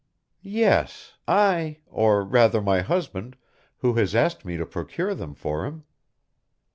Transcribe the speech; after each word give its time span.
"Yes, 0.41 1.13
I, 1.27 1.77
or 1.85 2.23
rather 2.25 2.59
my 2.59 2.79
husband, 2.81 3.37
who 3.81 3.93
has 3.97 4.15
asked 4.15 4.43
me 4.43 4.57
to 4.57 4.65
procure 4.65 5.13
them 5.13 5.35
for 5.35 5.63
him." 5.67 5.83